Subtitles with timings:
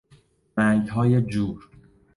[0.57, 1.69] رنگهای جور